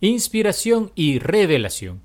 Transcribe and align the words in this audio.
inspiración 0.00 0.92
y 0.94 1.18
revelación. 1.18 2.00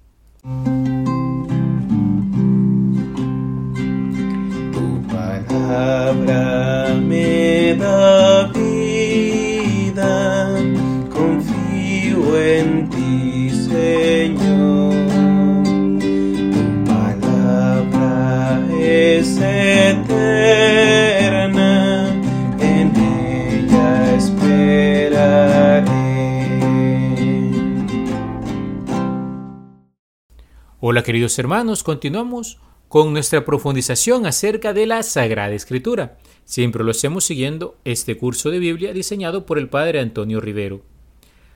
Hola 30.93 31.01
queridos 31.01 31.39
hermanos, 31.39 31.81
continuamos 31.81 32.59
con 32.87 33.13
nuestra 33.13 33.43
profundización 33.43 34.27
acerca 34.27 34.73
de 34.73 34.85
la 34.85 35.01
Sagrada 35.01 35.55
Escritura. 35.55 36.19
Siempre 36.45 36.83
lo 36.83 36.91
hacemos 36.91 37.23
siguiendo 37.23 37.79
este 37.83 38.15
curso 38.15 38.51
de 38.51 38.59
Biblia 38.59 38.93
diseñado 38.93 39.47
por 39.47 39.57
el 39.57 39.69
Padre 39.69 39.99
Antonio 39.99 40.39
Rivero. 40.39 40.83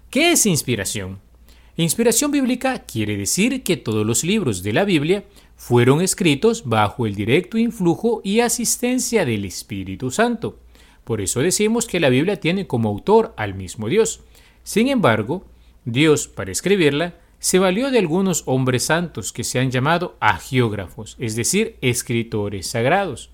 ¿Qué 0.10 0.32
es 0.32 0.48
inspiración? 0.48 1.20
Inspiración 1.76 2.32
bíblica 2.32 2.80
quiere 2.80 3.16
decir 3.16 3.62
que 3.62 3.78
todos 3.78 4.08
los 4.08 4.24
libros 4.24 4.64
de 4.64 4.74
la 4.74 4.86
Biblia 4.86 5.24
fueron 5.56 6.02
escritos 6.02 6.64
bajo 6.66 7.06
el 7.06 7.14
directo 7.14 7.60
influjo 7.60 8.22
y 8.24 8.40
asistencia 8.40 9.24
del 9.24 9.46
Espíritu 9.46 10.10
Santo. 10.10 10.58
Por 11.04 11.22
eso 11.22 11.42
decimos 11.42 11.86
que 11.86 12.00
la 12.00 12.10
Biblia 12.10 12.40
tiene 12.40 12.66
como 12.66 12.90
autor 12.90 13.36
al 13.38 13.54
mismo 13.54 13.88
Dios. 13.88 14.22
Sin 14.64 14.88
embargo, 14.88 15.46
Dios, 15.86 16.28
para 16.28 16.52
escribirla, 16.52 17.14
se 17.40 17.60
valió 17.60 17.92
de 17.92 18.00
algunos 18.00 18.44
hombres 18.46 18.84
santos 18.84 19.32
que 19.32 19.44
se 19.44 19.60
han 19.60 19.72
llamado 19.72 20.18
agiógrafos, 20.20 21.16
es 21.20 21.36
decir, 21.36 21.78
escritores 21.82 22.68
sagrados. 22.68 23.30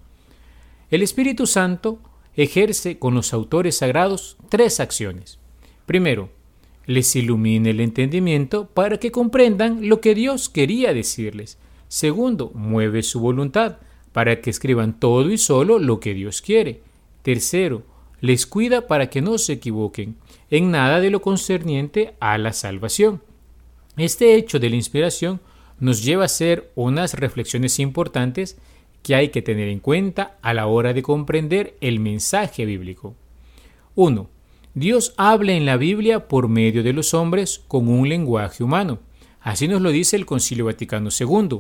El 0.89 1.01
Espíritu 1.01 1.47
Santo 1.47 1.99
ejerce 2.35 2.99
con 2.99 3.13
los 3.13 3.33
autores 3.33 3.77
sagrados 3.77 4.37
tres 4.49 4.79
acciones. 4.79 5.39
Primero, 5.85 6.29
les 6.85 7.15
ilumina 7.15 7.69
el 7.69 7.79
entendimiento 7.79 8.67
para 8.67 8.97
que 8.97 9.11
comprendan 9.11 9.87
lo 9.87 10.01
que 10.01 10.15
Dios 10.15 10.49
quería 10.49 10.93
decirles. 10.93 11.57
Segundo, 11.87 12.51
mueve 12.53 13.03
su 13.03 13.19
voluntad 13.19 13.77
para 14.11 14.41
que 14.41 14.49
escriban 14.49 14.99
todo 14.99 15.31
y 15.31 15.37
solo 15.37 15.79
lo 15.79 15.99
que 15.99 16.13
Dios 16.13 16.41
quiere. 16.41 16.81
Tercero, 17.21 17.83
les 18.19 18.45
cuida 18.45 18.87
para 18.87 19.09
que 19.09 19.21
no 19.21 19.37
se 19.37 19.53
equivoquen 19.53 20.15
en 20.49 20.71
nada 20.71 20.99
de 20.99 21.09
lo 21.09 21.21
concerniente 21.21 22.15
a 22.19 22.37
la 22.37 22.53
salvación. 22.53 23.21
Este 23.97 24.35
hecho 24.35 24.59
de 24.59 24.71
la 24.71 24.75
inspiración 24.75 25.39
nos 25.79 26.03
lleva 26.03 26.23
a 26.23 26.25
hacer 26.25 26.71
unas 26.73 27.13
reflexiones 27.13 27.79
importantes 27.79 28.57
que 29.03 29.13
hay 29.13 29.29
que 29.29 29.43
tener 29.43 29.67
en 29.67 29.79
cuenta 29.79 30.37
a 30.41 30.53
la 30.55 30.65
hora 30.65 30.93
de 30.93 31.03
comprender 31.03 31.75
el 31.79 31.99
mensaje 31.99 32.65
bíblico. 32.65 33.15
1. 33.95 34.29
Dios 34.73 35.13
habla 35.17 35.51
en 35.51 35.67
la 35.67 35.77
Biblia 35.77 36.27
por 36.27 36.47
medio 36.47 36.81
de 36.81 36.93
los 36.93 37.13
hombres 37.13 37.63
con 37.67 37.87
un 37.87 38.09
lenguaje 38.09 38.63
humano. 38.63 38.99
Así 39.41 39.67
nos 39.67 39.81
lo 39.81 39.91
dice 39.91 40.15
el 40.15 40.25
Concilio 40.25 40.65
Vaticano 40.65 41.09
II. 41.17 41.59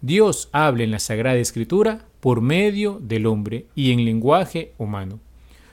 Dios 0.00 0.48
habla 0.52 0.84
en 0.84 0.90
la 0.90 0.98
Sagrada 1.00 1.36
Escritura 1.36 2.06
por 2.20 2.40
medio 2.40 2.98
del 3.02 3.26
hombre 3.26 3.66
y 3.74 3.92
en 3.92 4.06
lenguaje 4.06 4.72
humano. 4.78 5.20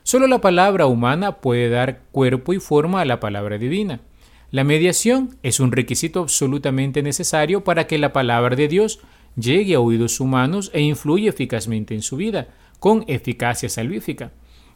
Solo 0.04 0.28
la 0.28 0.42
palabra 0.42 0.88
humana 0.88 1.38
puede 1.38 1.70
dar 1.70 2.02
cuerpo 2.12 2.52
y 2.52 2.60
forma 2.60 3.00
a 3.00 3.06
la 3.06 3.22
palabra 3.22 3.58
divina. 3.58 4.02
La 4.52 4.66
mediación 4.66 5.38
es 5.44 5.62
un 5.62 5.72
requisito 5.72 6.20
absolutamente 6.20 7.02
necesario 7.02 7.64
para 7.64 7.88
que 7.88 7.98
la 7.98 8.12
palabra 8.12 8.58
de 8.58 8.68
Dios 8.68 9.00
llegue 9.38 9.76
a 9.76 9.80
oídos 9.80 10.20
humanos 10.20 10.72
e 10.74 10.82
influya 10.82 11.30
eficazmente 11.30 11.96
en 11.96 12.02
su 12.02 12.18
vida, 12.18 12.50
con 12.78 13.06
eficacia 13.08 13.70
salvífica. 13.70 14.34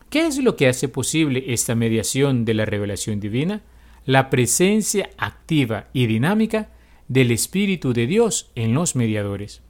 ¿Qué 0.09 0.27
es 0.27 0.37
lo 0.37 0.55
que 0.55 0.69
hace 0.69 0.87
posible 0.87 1.43
esta 1.47 1.75
mediación 1.75 2.45
de 2.45 2.53
la 2.53 2.63
revelación 2.63 3.19
divina? 3.19 3.63
La 4.05 4.29
presencia 4.29 5.09
activa 5.17 5.89
y 5.91 6.05
dinámica 6.05 6.69
del 7.09 7.31
Espíritu 7.31 7.91
de 7.91 8.07
Dios 8.07 8.51
en 8.55 8.73
los 8.73 8.95
mediadores. 8.95 9.61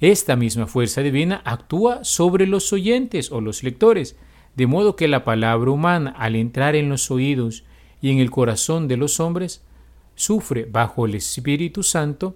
Esta 0.00 0.34
misma 0.34 0.66
fuerza 0.66 1.02
divina 1.02 1.42
actúa 1.44 2.04
sobre 2.04 2.46
los 2.46 2.72
oyentes 2.72 3.30
o 3.30 3.42
los 3.42 3.62
lectores, 3.62 4.16
de 4.56 4.66
modo 4.66 4.96
que 4.96 5.08
la 5.08 5.24
palabra 5.24 5.70
humana 5.70 6.14
al 6.16 6.36
entrar 6.36 6.74
en 6.74 6.88
los 6.88 7.10
oídos 7.10 7.64
y 8.02 8.10
en 8.10 8.18
el 8.18 8.30
corazón 8.30 8.88
de 8.88 8.98
los 8.98 9.20
hombres, 9.20 9.62
sufre 10.14 10.66
bajo 10.70 11.06
el 11.06 11.14
Espíritu 11.14 11.82
Santo 11.82 12.34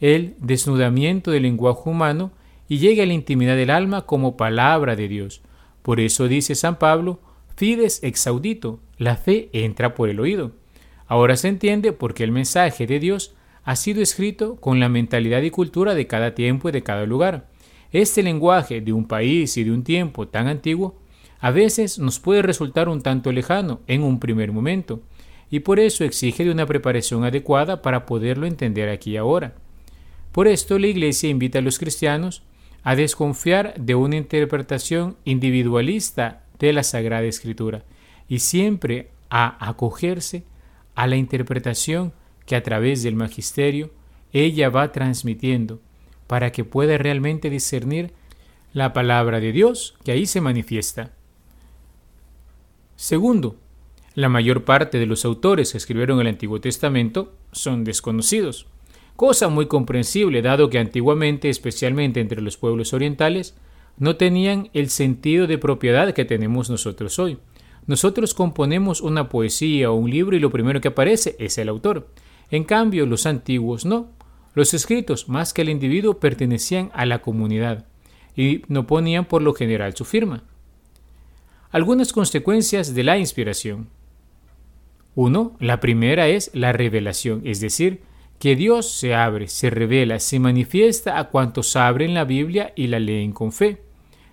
el 0.00 0.36
desnudamiento 0.38 1.32
del 1.32 1.42
lenguaje 1.42 1.82
humano 1.90 2.30
y 2.68 2.78
llega 2.78 3.02
a 3.02 3.06
la 3.06 3.12
intimidad 3.12 3.56
del 3.56 3.70
alma 3.70 4.06
como 4.06 4.36
palabra 4.36 4.94
de 4.96 5.08
Dios. 5.08 5.42
Por 5.82 6.00
eso 6.00 6.28
dice 6.28 6.54
San 6.54 6.78
Pablo, 6.78 7.18
fides 7.56 8.02
exaudito, 8.02 8.78
la 8.96 9.16
fe 9.16 9.48
entra 9.52 9.94
por 9.94 10.08
el 10.08 10.20
oído. 10.20 10.52
Ahora 11.06 11.36
se 11.36 11.48
entiende 11.48 11.92
por 11.92 12.14
qué 12.14 12.24
el 12.24 12.32
mensaje 12.32 12.86
de 12.86 13.00
Dios 13.00 13.34
ha 13.64 13.74
sido 13.76 14.00
escrito 14.00 14.56
con 14.56 14.78
la 14.78 14.88
mentalidad 14.88 15.42
y 15.42 15.50
cultura 15.50 15.94
de 15.94 16.06
cada 16.06 16.34
tiempo 16.34 16.68
y 16.68 16.72
de 16.72 16.82
cada 16.82 17.06
lugar. 17.06 17.48
Este 17.90 18.22
lenguaje 18.22 18.80
de 18.80 18.92
un 18.92 19.06
país 19.06 19.56
y 19.56 19.64
de 19.64 19.72
un 19.72 19.82
tiempo 19.82 20.28
tan 20.28 20.46
antiguo 20.46 20.94
a 21.40 21.50
veces 21.50 21.98
nos 21.98 22.18
puede 22.18 22.42
resultar 22.42 22.88
un 22.88 23.02
tanto 23.02 23.32
lejano 23.32 23.80
en 23.86 24.02
un 24.02 24.18
primer 24.18 24.52
momento, 24.52 25.00
y 25.50 25.60
por 25.60 25.80
eso 25.80 26.04
exige 26.04 26.44
de 26.44 26.50
una 26.50 26.66
preparación 26.66 27.24
adecuada 27.24 27.80
para 27.80 28.06
poderlo 28.06 28.46
entender 28.46 28.88
aquí 28.88 29.12
y 29.12 29.16
ahora. 29.16 29.54
Por 30.32 30.46
esto 30.46 30.78
la 30.78 30.88
Iglesia 30.88 31.30
invita 31.30 31.60
a 31.60 31.62
los 31.62 31.78
cristianos 31.78 32.42
a 32.82 32.96
desconfiar 32.96 33.74
de 33.78 33.94
una 33.94 34.16
interpretación 34.16 35.16
individualista 35.24 36.44
de 36.58 36.72
la 36.72 36.82
Sagrada 36.82 37.24
Escritura 37.24 37.84
y 38.28 38.40
siempre 38.40 39.10
a 39.30 39.68
acogerse 39.68 40.44
a 40.94 41.06
la 41.06 41.16
interpretación 41.16 42.12
que 42.46 42.56
a 42.56 42.62
través 42.62 43.02
del 43.02 43.14
magisterio 43.14 43.90
ella 44.32 44.68
va 44.68 44.92
transmitiendo 44.92 45.80
para 46.26 46.52
que 46.52 46.64
pueda 46.64 46.98
realmente 46.98 47.50
discernir 47.50 48.12
la 48.72 48.92
palabra 48.92 49.40
de 49.40 49.52
Dios 49.52 49.96
que 50.04 50.12
ahí 50.12 50.26
se 50.26 50.40
manifiesta. 50.40 51.12
Segundo, 52.98 53.54
la 54.16 54.28
mayor 54.28 54.64
parte 54.64 54.98
de 54.98 55.06
los 55.06 55.24
autores 55.24 55.70
que 55.70 55.78
escribieron 55.78 56.20
el 56.20 56.26
Antiguo 56.26 56.60
Testamento 56.60 57.32
son 57.52 57.84
desconocidos, 57.84 58.66
cosa 59.14 59.48
muy 59.48 59.66
comprensible 59.66 60.42
dado 60.42 60.68
que 60.68 60.80
antiguamente, 60.80 61.48
especialmente 61.48 62.18
entre 62.18 62.42
los 62.42 62.56
pueblos 62.56 62.92
orientales, 62.92 63.56
no 63.98 64.16
tenían 64.16 64.68
el 64.72 64.90
sentido 64.90 65.46
de 65.46 65.58
propiedad 65.58 66.12
que 66.12 66.24
tenemos 66.24 66.70
nosotros 66.70 67.20
hoy. 67.20 67.38
Nosotros 67.86 68.34
componemos 68.34 69.00
una 69.00 69.28
poesía 69.28 69.92
o 69.92 69.94
un 69.94 70.10
libro 70.10 70.36
y 70.36 70.40
lo 70.40 70.50
primero 70.50 70.80
que 70.80 70.88
aparece 70.88 71.36
es 71.38 71.56
el 71.58 71.68
autor. 71.68 72.08
En 72.50 72.64
cambio, 72.64 73.06
los 73.06 73.26
antiguos 73.26 73.84
no. 73.86 74.08
Los 74.54 74.74
escritos, 74.74 75.28
más 75.28 75.54
que 75.54 75.62
el 75.62 75.68
individuo, 75.68 76.18
pertenecían 76.18 76.90
a 76.94 77.06
la 77.06 77.20
comunidad 77.20 77.86
y 78.34 78.62
no 78.66 78.88
ponían 78.88 79.24
por 79.24 79.42
lo 79.42 79.54
general 79.54 79.94
su 79.94 80.04
firma. 80.04 80.42
Algunas 81.70 82.14
consecuencias 82.14 82.94
de 82.94 83.04
la 83.04 83.18
inspiración. 83.18 83.88
1. 85.16 85.56
La 85.60 85.80
primera 85.80 86.26
es 86.28 86.50
la 86.54 86.72
revelación, 86.72 87.42
es 87.44 87.60
decir, 87.60 88.00
que 88.38 88.56
Dios 88.56 88.90
se 88.90 89.14
abre, 89.14 89.48
se 89.48 89.68
revela, 89.68 90.18
se 90.18 90.38
manifiesta 90.38 91.18
a 91.18 91.28
cuantos 91.28 91.76
abren 91.76 92.14
la 92.14 92.24
Biblia 92.24 92.72
y 92.74 92.86
la 92.86 92.98
leen 92.98 93.32
con 93.32 93.52
fe. 93.52 93.82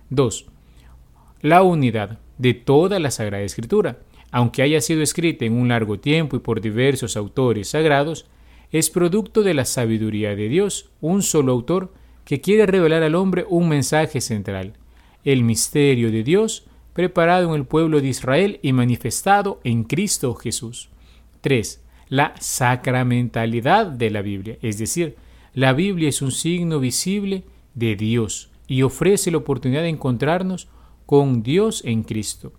2. 0.08 0.46
La 1.42 1.62
unidad 1.62 2.20
de 2.38 2.54
toda 2.54 2.98
la 3.00 3.10
Sagrada 3.10 3.44
Escritura, 3.44 3.98
aunque 4.30 4.62
haya 4.62 4.80
sido 4.80 5.02
escrita 5.02 5.44
en 5.44 5.52
un 5.52 5.68
largo 5.68 6.00
tiempo 6.00 6.36
y 6.36 6.38
por 6.38 6.62
diversos 6.62 7.18
autores 7.18 7.68
sagrados, 7.68 8.26
es 8.70 8.88
producto 8.88 9.42
de 9.42 9.52
la 9.52 9.66
sabiduría 9.66 10.34
de 10.34 10.48
Dios, 10.48 10.88
un 11.02 11.22
solo 11.22 11.52
autor 11.52 11.92
que 12.24 12.40
quiere 12.40 12.64
revelar 12.64 13.02
al 13.02 13.14
hombre 13.14 13.44
un 13.46 13.68
mensaje 13.68 14.22
central, 14.22 14.72
el 15.22 15.42
misterio 15.42 16.10
de 16.10 16.22
Dios 16.22 16.66
preparado 16.96 17.50
en 17.50 17.60
el 17.60 17.66
pueblo 17.66 18.00
de 18.00 18.08
Israel 18.08 18.58
y 18.62 18.72
manifestado 18.72 19.60
en 19.64 19.84
Cristo 19.84 20.34
Jesús. 20.34 20.88
3. 21.42 21.84
La 22.08 22.32
sacramentalidad 22.40 23.86
de 23.86 24.08
la 24.08 24.22
Biblia, 24.22 24.56
es 24.62 24.78
decir, 24.78 25.16
la 25.52 25.74
Biblia 25.74 26.08
es 26.08 26.22
un 26.22 26.32
signo 26.32 26.80
visible 26.80 27.44
de 27.74 27.96
Dios 27.96 28.48
y 28.66 28.80
ofrece 28.80 29.30
la 29.30 29.36
oportunidad 29.36 29.82
de 29.82 29.90
encontrarnos 29.90 30.68
con 31.04 31.42
Dios 31.42 31.84
en 31.84 32.02
Cristo. 32.02 32.54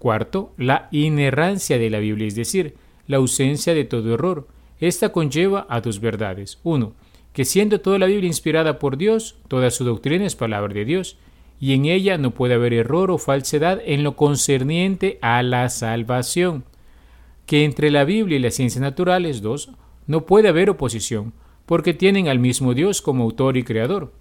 Cuarto, 0.00 0.52
la 0.56 0.88
inerrancia 0.90 1.78
de 1.78 1.88
la 1.88 2.00
Biblia, 2.00 2.26
es 2.26 2.34
decir, 2.34 2.74
la 3.06 3.18
ausencia 3.18 3.74
de 3.74 3.84
todo 3.84 4.14
error. 4.14 4.48
Esta 4.80 5.12
conlleva 5.12 5.68
a 5.68 5.80
dos 5.80 6.00
verdades. 6.00 6.58
Uno, 6.64 6.94
que 7.32 7.44
siendo 7.44 7.80
toda 7.80 8.00
la 8.00 8.06
Biblia 8.06 8.26
inspirada 8.26 8.80
por 8.80 8.96
Dios, 8.96 9.36
toda 9.46 9.70
su 9.70 9.84
doctrina 9.84 10.26
es 10.26 10.34
palabra 10.34 10.74
de 10.74 10.84
Dios, 10.84 11.16
y 11.60 11.74
en 11.74 11.86
ella 11.86 12.18
no 12.18 12.32
puede 12.32 12.54
haber 12.54 12.72
error 12.72 13.10
o 13.10 13.18
falsedad 13.18 13.80
en 13.84 14.04
lo 14.04 14.16
concerniente 14.16 15.18
a 15.22 15.42
la 15.42 15.68
salvación. 15.68 16.64
que 17.46 17.64
entre 17.64 17.90
la 17.90 18.04
Biblia 18.04 18.36
y 18.36 18.40
las 18.40 18.56
ciencias 18.56 18.82
naturales, 18.82 19.40
dos, 19.40 19.70
no 20.06 20.26
puede 20.26 20.48
haber 20.48 20.68
oposición, 20.68 21.32
porque 21.64 21.94
tienen 21.94 22.28
al 22.28 22.38
mismo 22.38 22.74
Dios 22.74 23.00
como 23.00 23.24
autor 23.24 23.56
y 23.56 23.62
creador. 23.62 24.12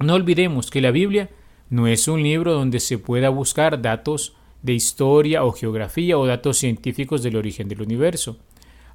No 0.00 0.14
olvidemos 0.14 0.68
que 0.68 0.80
la 0.80 0.90
Biblia 0.90 1.30
no 1.70 1.86
es 1.86 2.08
un 2.08 2.22
libro 2.22 2.52
donde 2.52 2.80
se 2.80 2.98
pueda 2.98 3.28
buscar 3.28 3.80
datos 3.80 4.34
de 4.62 4.72
historia 4.72 5.44
o 5.44 5.52
geografía 5.52 6.18
o 6.18 6.26
datos 6.26 6.58
científicos 6.58 7.22
del 7.22 7.36
origen 7.36 7.68
del 7.68 7.82
universo. 7.82 8.38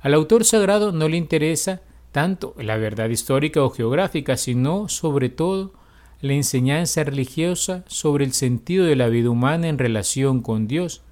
Al 0.02 0.14
autor 0.14 0.44
sagrado 0.44 0.92
no 0.92 1.08
le 1.08 1.18
interesa 1.18 1.82
tanto 2.12 2.54
la 2.58 2.78
verdad 2.78 3.10
histórica 3.10 3.64
o 3.64 3.70
geográfica, 3.70 4.38
sino 4.38 4.90
sobre 4.90 5.30
todo 5.30 5.74
la 6.22 6.34
enseñanza 6.34 7.04
religiosa 7.04 7.84
sobre 7.88 8.26
el 8.26 8.34
sentido 8.34 8.86
de 8.86 8.96
la 8.96 9.08
vida 9.08 9.30
humana 9.30 9.68
en 9.68 9.78
relación 9.78 10.42
con 10.42 10.68
Dios, 10.68 11.04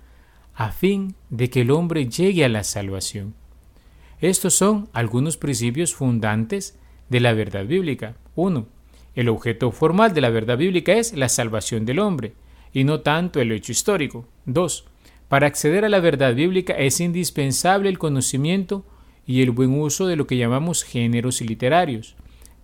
a 0.55 0.71
fin 0.71 1.15
de 1.29 1.49
que 1.49 1.61
el 1.61 1.71
hombre 1.71 2.07
llegue 2.07 2.45
a 2.45 2.49
la 2.49 2.63
salvación. 2.63 3.35
Estos 4.19 4.53
son 4.53 4.89
algunos 4.93 5.37
principios 5.37 5.93
fundantes 5.93 6.79
de 7.09 7.19
la 7.19 7.33
verdad 7.33 7.65
bíblica. 7.65 8.15
1. 8.35 8.65
El 9.15 9.29
objeto 9.29 9.71
formal 9.71 10.13
de 10.13 10.21
la 10.21 10.29
verdad 10.29 10.57
bíblica 10.57 10.93
es 10.93 11.13
la 11.13 11.29
salvación 11.29 11.85
del 11.85 11.99
hombre, 11.99 12.33
y 12.73 12.83
no 12.83 13.01
tanto 13.01 13.39
el 13.39 13.51
hecho 13.51 13.71
histórico. 13.71 14.27
2. 14.45 14.85
Para 15.27 15.47
acceder 15.47 15.85
a 15.85 15.89
la 15.89 15.99
verdad 15.99 16.35
bíblica 16.35 16.73
es 16.73 16.99
indispensable 16.99 17.89
el 17.89 17.97
conocimiento 17.97 18.85
y 19.25 19.41
el 19.41 19.51
buen 19.51 19.79
uso 19.79 20.07
de 20.07 20.15
lo 20.15 20.27
que 20.27 20.37
llamamos 20.37 20.83
géneros 20.83 21.41
literarios. 21.41 22.15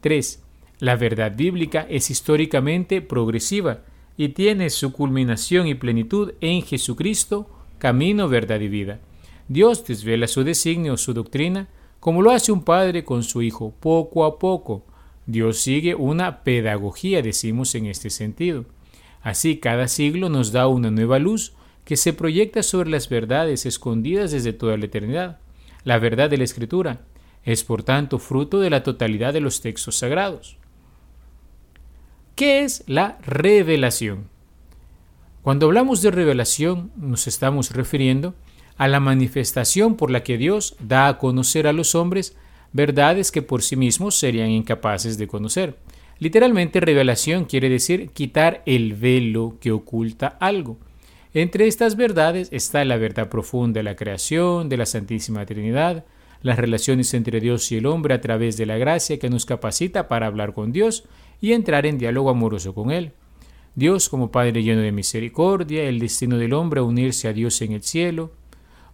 3. 0.02 0.44
La 0.82 0.96
verdad 0.96 1.34
bíblica 1.38 1.86
es 1.92 2.10
históricamente 2.10 3.04
progresiva 3.04 3.82
y 4.18 4.30
tiene 4.30 4.72
su 4.72 4.92
culminación 4.92 5.68
y 5.68 5.76
plenitud 5.76 6.34
en 6.42 6.64
Jesucristo, 6.64 7.48
camino, 7.78 8.28
verdad 8.28 8.60
y 8.62 8.68
vida. 8.68 9.00
Dios 9.48 9.86
desvela 9.86 10.28
su 10.28 10.44
designio, 10.44 10.98
su 10.98 11.14
doctrina, 11.14 11.68
como 12.00 12.24
lo 12.24 12.32
hace 12.32 12.52
un 12.52 12.64
padre 12.64 13.04
con 13.04 13.22
su 13.22 13.44
hijo, 13.44 13.76
poco 13.80 14.26
a 14.26 14.40
poco. 14.40 14.84
Dios 15.28 15.60
sigue 15.60 15.94
una 15.94 16.42
pedagogía, 16.44 17.22
decimos 17.22 17.76
en 17.76 17.86
este 17.86 18.10
sentido. 18.10 18.66
Así, 19.22 19.58
cada 19.58 19.88
siglo 19.88 20.30
nos 20.30 20.52
da 20.52 20.66
una 20.66 20.90
nueva 20.90 21.20
luz 21.20 21.54
que 21.86 21.96
se 21.96 22.12
proyecta 22.12 22.64
sobre 22.64 22.90
las 22.90 23.08
verdades 23.08 23.68
escondidas 23.68 24.32
desde 24.32 24.52
toda 24.52 24.78
la 24.78 24.86
eternidad. 24.86 25.38
La 25.84 26.00
verdad 26.00 26.32
de 26.32 26.38
la 26.38 26.44
Escritura 26.44 27.02
es, 27.44 27.64
por 27.64 27.84
tanto, 27.84 28.18
fruto 28.18 28.60
de 28.60 28.72
la 28.72 28.82
totalidad 28.82 29.32
de 29.32 29.42
los 29.42 29.62
textos 29.62 29.98
sagrados. 29.98 30.58
¿Qué 32.42 32.64
es 32.64 32.84
la 32.88 33.20
revelación? 33.22 34.28
Cuando 35.44 35.68
hablamos 35.68 36.02
de 36.02 36.10
revelación 36.10 36.92
nos 36.96 37.28
estamos 37.28 37.70
refiriendo 37.70 38.34
a 38.78 38.88
la 38.88 39.00
manifestación 39.00 39.96
por 39.96 40.10
la 40.10 40.24
que 40.24 40.40
Dios 40.40 40.76
da 40.80 41.08
a 41.08 41.20
conocer 41.20 41.68
a 41.68 41.72
los 41.72 41.94
hombres 41.94 42.36
verdades 42.74 43.32
que 43.32 43.44
por 43.44 43.62
sí 43.62 43.76
mismos 43.76 44.16
serían 44.16 44.50
incapaces 44.50 45.20
de 45.20 45.28
conocer. 45.28 45.78
Literalmente 46.18 46.80
revelación 46.80 47.46
quiere 47.46 47.70
decir 47.70 48.10
quitar 48.10 48.64
el 48.66 48.96
velo 48.96 49.58
que 49.62 49.72
oculta 49.72 50.36
algo. 50.40 50.80
Entre 51.36 51.68
estas 51.68 51.96
verdades 51.96 52.50
está 52.52 52.84
la 52.86 52.98
verdad 52.98 53.30
profunda 53.30 53.82
de 53.82 53.84
la 53.84 53.96
creación, 53.96 54.68
de 54.68 54.78
la 54.78 54.88
Santísima 54.88 55.46
Trinidad, 55.46 56.06
las 56.42 56.58
relaciones 56.58 57.14
entre 57.14 57.40
Dios 57.40 57.72
y 57.72 57.78
el 57.78 57.86
hombre 57.86 58.16
a 58.16 58.22
través 58.22 58.58
de 58.58 58.66
la 58.66 58.80
gracia 58.80 59.20
que 59.20 59.30
nos 59.30 59.46
capacita 59.46 60.08
para 60.08 60.26
hablar 60.26 60.56
con 60.56 60.72
Dios 60.72 61.04
y 61.42 61.54
entrar 61.54 61.86
en 61.86 61.98
diálogo 61.98 62.30
amoroso 62.30 62.74
con 62.74 62.92
Él. 62.92 63.12
Dios 63.76 64.10
como 64.10 64.32
Padre 64.32 64.64
lleno 64.64 64.82
de 64.82 64.92
misericordia, 64.92 65.84
el 65.84 66.00
destino 66.00 66.38
del 66.38 66.54
hombre 66.54 66.82
a 66.82 66.84
unirse 66.84 67.28
a 67.28 67.34
Dios 67.34 67.62
en 67.62 67.72
el 67.72 67.84
cielo, 67.84 68.32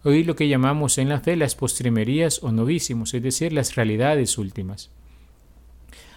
oír 0.04 0.26
lo 0.26 0.36
que 0.36 0.48
llamamos 0.48 0.98
en 0.98 1.08
la 1.08 1.20
fe 1.20 1.36
las 1.36 1.54
postrimerías 1.54 2.42
o 2.42 2.52
novísimos, 2.52 3.12
es 3.14 3.22
decir, 3.22 3.52
las 3.52 3.74
realidades 3.74 4.38
últimas. 4.38 4.90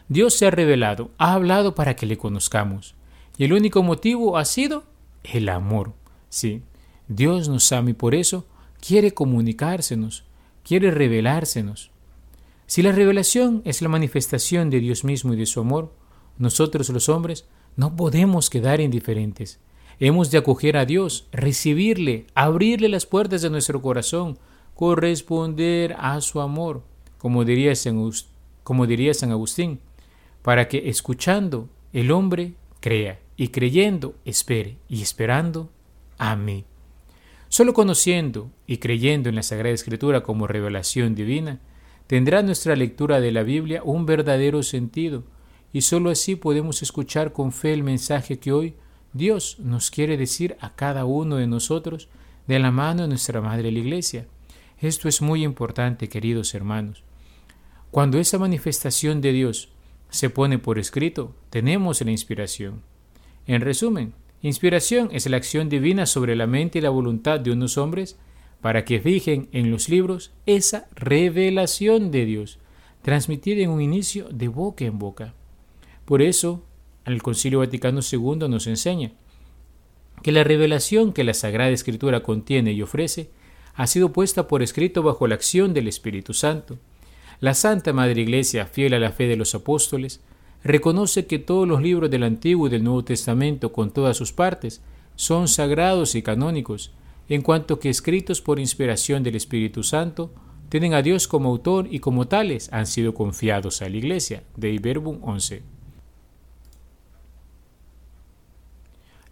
Dios 0.08 0.36
se 0.36 0.46
ha 0.46 0.52
revelado, 0.52 1.12
ha 1.18 1.34
hablado 1.34 1.76
para 1.76 1.96
que 1.96 2.06
le 2.06 2.18
conozcamos, 2.18 2.96
y 3.38 3.46
el 3.46 3.54
único 3.54 3.84
motivo 3.84 4.38
ha 4.38 4.46
sido 4.46 4.84
el 5.24 5.50
amor. 5.50 5.94
Sí, 6.30 6.62
Dios 7.08 7.50
nos 7.50 7.72
ama 7.72 7.90
y 7.90 7.94
por 7.94 8.16
eso 8.16 8.46
quiere 8.80 9.14
comunicársenos, 9.14 10.24
quiere 10.64 10.92
revelársenos. 10.92 11.92
Si 12.68 12.82
la 12.82 12.92
revelación 12.92 13.62
es 13.66 13.82
la 13.82 13.90
manifestación 13.90 14.70
de 14.70 14.80
Dios 14.80 15.04
mismo 15.04 15.34
y 15.34 15.38
de 15.38 15.46
su 15.46 15.60
amor, 15.60 15.94
nosotros 16.38 16.90
los 16.90 17.10
hombres 17.10 17.46
no 17.76 17.96
podemos 17.96 18.50
quedar 18.50 18.82
indiferentes. 18.82 19.60
Hemos 20.00 20.32
de 20.32 20.40
acoger 20.40 20.78
a 20.78 20.86
Dios, 20.86 21.28
recibirle, 21.32 22.26
abrirle 22.34 22.90
las 22.90 23.06
puertas 23.06 23.42
de 23.42 23.50
nuestro 23.50 23.82
corazón, 23.82 24.40
corresponder 24.74 25.96
a 26.00 26.20
su 26.22 26.42
amor, 26.42 26.84
como 27.18 27.46
diría 27.46 27.76
San, 27.76 28.12
como 28.64 28.88
diría 28.88 29.14
San 29.14 29.32
Agustín, 29.32 29.80
para 30.42 30.68
que 30.68 30.90
escuchando 30.90 31.70
el 31.94 32.12
hombre 32.12 32.54
crea 32.80 33.20
y 33.38 33.50
creyendo 33.50 34.16
espere 34.26 34.78
y 34.90 35.02
esperando 35.02 35.70
ame. 36.18 36.66
Solo 37.48 37.74
conociendo 37.74 38.50
y 38.66 38.78
creyendo 38.78 39.30
en 39.30 39.36
la 39.36 39.44
Sagrada 39.44 39.76
Escritura 39.76 40.24
como 40.24 40.48
revelación 40.48 41.16
divina, 41.16 41.60
tendrá 42.08 42.42
nuestra 42.42 42.76
lectura 42.76 43.20
de 43.20 43.32
la 43.32 43.44
Biblia 43.44 43.82
un 43.84 44.06
verdadero 44.06 44.64
sentido, 44.64 45.24
y 45.74 45.82
sólo 45.82 46.10
así 46.10 46.36
podemos 46.36 46.82
escuchar 46.82 47.32
con 47.32 47.52
fe 47.52 47.74
el 47.74 47.84
mensaje 47.84 48.40
que 48.40 48.52
hoy 48.52 48.76
Dios 49.14 49.58
nos 49.60 49.92
quiere 49.92 50.18
decir 50.18 50.58
a 50.60 50.76
cada 50.76 51.06
uno 51.06 51.38
de 51.38 51.48
nosotros 51.48 52.08
de 52.48 52.60
la 52.60 52.72
mano 52.72 53.04
de 53.04 53.10
nuestra 53.10 53.42
Madre 53.42 53.72
la 53.72 53.80
Iglesia. 53.80 54.28
Esto 54.80 55.08
es 55.08 55.22
muy 55.22 55.44
importante, 55.44 56.10
queridos 56.10 56.54
hermanos. 56.54 57.04
Cuando 57.92 58.20
esa 58.20 58.40
manifestación 58.40 59.22
de 59.22 59.32
Dios 59.32 59.70
se 60.10 60.30
pone 60.30 60.60
por 60.60 60.80
escrito, 60.80 61.36
tenemos 61.50 62.02
la 62.02 62.12
inspiración. 62.12 62.82
En 63.48 63.62
resumen, 63.62 64.14
inspiración 64.42 65.10
es 65.12 65.30
la 65.30 65.38
acción 65.38 65.70
divina 65.70 66.06
sobre 66.06 66.36
la 66.36 66.48
mente 66.48 66.80
y 66.80 66.82
la 66.82 66.90
voluntad 66.90 67.40
de 67.40 67.52
unos 67.52 67.78
hombres 67.78 68.18
para 68.62 68.86
que 68.86 69.00
fijen 69.00 69.50
en 69.52 69.72
los 69.72 69.90
libros 69.90 70.32
esa 70.46 70.88
revelación 70.96 72.12
de 72.12 72.26
Dios, 72.26 72.60
transmitida 73.02 73.62
en 73.62 73.72
un 73.72 73.82
inicio 73.82 74.30
de 74.30 74.48
boca 74.48 74.86
en 74.86 75.00
boca. 75.00 75.34
Por 76.12 76.22
eso, 76.22 76.62
el 77.06 77.24
Concilio 77.24 77.60
Vaticano 77.60 78.02
II 78.02 78.50
nos 78.50 78.68
enseña 78.68 79.14
que 80.22 80.34
la 80.34 80.44
revelación 80.44 81.14
que 81.14 81.24
la 81.24 81.34
Sagrada 81.34 81.72
Escritura 81.72 82.22
contiene 82.22 82.74
y 82.74 82.82
ofrece 82.82 83.30
ha 83.76 83.88
sido 83.88 84.12
puesta 84.12 84.46
por 84.46 84.62
escrito 84.62 85.04
bajo 85.04 85.26
la 85.26 85.36
acción 85.36 85.74
del 85.74 85.88
Espíritu 85.88 86.34
Santo. 86.34 86.80
La 87.40 87.54
Santa 87.54 87.94
Madre 87.94 88.24
Iglesia, 88.24 88.66
fiel 88.66 88.94
a 88.94 89.00
la 89.00 89.14
fe 89.14 89.28
de 89.28 89.38
los 89.38 89.56
apóstoles, 89.56 90.20
reconoce 90.66 91.28
que 91.28 91.40
todos 91.40 91.66
los 91.66 91.82
libros 91.82 92.12
del 92.12 92.24
Antiguo 92.24 92.68
y 92.68 92.70
del 92.70 92.84
Nuevo 92.84 93.06
Testamento, 93.06 93.72
con 93.72 93.92
todas 93.92 94.18
sus 94.18 94.34
partes, 94.34 94.82
son 95.16 95.48
sagrados 95.48 96.16
y 96.16 96.22
canónicos, 96.22 96.92
en 97.30 97.42
cuanto 97.42 97.80
que 97.80 97.90
escritos 97.90 98.42
por 98.42 98.60
inspiración 98.60 99.24
del 99.24 99.38
Espíritu 99.38 99.82
Santo, 99.82 100.34
tienen 100.68 100.94
a 100.94 101.04
Dios 101.04 101.30
como 101.30 101.48
autor 101.48 101.88
y 101.90 102.00
como 102.00 102.28
tales 102.28 102.68
han 102.74 102.86
sido 102.86 103.14
confiados 103.14 103.82
a 103.82 103.88
la 103.88 103.96
Iglesia. 103.96 104.44
De 104.58 104.74
Iberbum 104.74 105.20
11. 105.22 105.80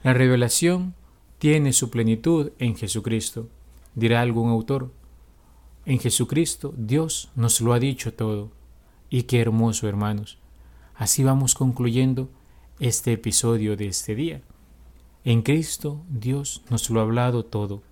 La 0.02 0.14
revelación 0.14 0.94
tiene 1.40 1.74
su 1.74 1.90
plenitud 1.90 2.52
en 2.58 2.78
Jesucristo, 2.78 3.50
dirá 3.96 4.22
algún 4.22 4.50
autor. 4.50 4.94
En 5.86 6.00
Jesucristo 6.00 6.74
Dios 6.78 7.30
nos 7.36 7.60
lo 7.60 7.74
ha 7.74 7.80
dicho 7.80 8.14
todo. 8.14 8.52
Y 9.10 9.24
qué 9.24 9.42
hermoso, 9.42 9.90
hermanos. 9.90 10.38
Así 10.96 11.24
vamos 11.24 11.54
concluyendo 11.54 12.30
este 12.80 13.12
episodio 13.12 13.76
de 13.76 13.88
este 13.88 14.16
día. 14.16 14.42
En 15.26 15.42
Cristo 15.42 16.02
Dios 16.10 16.62
nos 16.70 16.90
lo 16.90 17.02
ha 17.02 17.04
hablado 17.04 17.44
todo. 17.44 17.84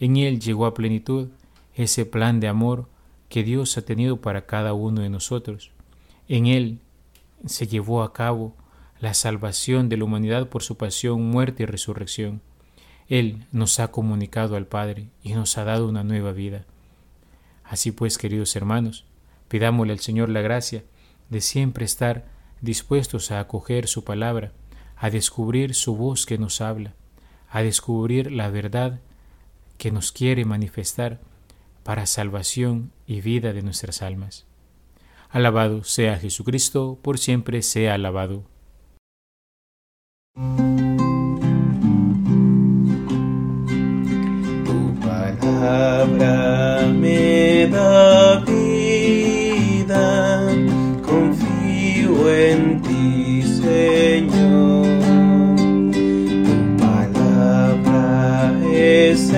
En 0.00 0.18
Él 0.18 0.40
llegó 0.40 0.66
a 0.66 0.74
plenitud 0.74 1.28
ese 1.74 2.04
plan 2.04 2.40
de 2.40 2.48
amor 2.48 2.88
que 3.30 3.42
Dios 3.42 3.78
ha 3.78 3.82
tenido 3.82 4.20
para 4.20 4.44
cada 4.44 4.74
uno 4.74 5.00
de 5.00 5.08
nosotros. 5.08 5.70
En 6.28 6.46
Él 6.46 6.80
se 7.46 7.66
llevó 7.66 8.02
a 8.02 8.12
cabo 8.12 8.54
la 9.00 9.14
salvación 9.14 9.88
de 9.88 9.96
la 9.96 10.04
humanidad 10.04 10.48
por 10.48 10.62
su 10.62 10.76
pasión, 10.76 11.22
muerte 11.30 11.62
y 11.62 11.66
resurrección. 11.66 12.40
Él 13.08 13.46
nos 13.52 13.80
ha 13.80 13.88
comunicado 13.88 14.56
al 14.56 14.66
Padre 14.66 15.08
y 15.22 15.32
nos 15.32 15.56
ha 15.56 15.64
dado 15.64 15.88
una 15.88 16.04
nueva 16.04 16.32
vida. 16.32 16.64
Así 17.64 17.92
pues, 17.92 18.18
queridos 18.18 18.56
hermanos, 18.56 19.04
pidámosle 19.48 19.92
al 19.92 20.00
Señor 20.00 20.28
la 20.28 20.40
gracia 20.40 20.84
de 21.30 21.40
siempre 21.40 21.84
estar 21.84 22.26
dispuestos 22.60 23.30
a 23.30 23.40
acoger 23.40 23.86
su 23.86 24.04
palabra, 24.04 24.52
a 24.96 25.10
descubrir 25.10 25.74
su 25.74 25.96
voz 25.96 26.26
que 26.26 26.38
nos 26.38 26.60
habla, 26.60 26.94
a 27.50 27.62
descubrir 27.62 28.32
la 28.32 28.50
verdad 28.50 29.00
que 29.78 29.92
nos 29.92 30.12
quiere 30.12 30.44
manifestar 30.44 31.20
para 31.84 32.06
salvación 32.06 32.92
y 33.06 33.20
vida 33.20 33.52
de 33.52 33.62
nuestras 33.62 34.02
almas. 34.02 34.44
Alabado 35.30 35.84
sea 35.84 36.18
Jesucristo, 36.18 36.98
por 37.00 37.18
siempre 37.18 37.62
sea 37.62 37.94
alabado. 37.94 38.44
Tu 40.34 40.44
palabra 45.00 46.86
me 46.86 47.66
da 47.66 48.44
vida, 48.46 50.06
confío 51.02 52.30
en 52.30 52.82
ti, 52.82 53.42
Señor. 53.42 54.86
Tu 56.44 56.56
palabra 56.76 58.52
es 58.72 59.32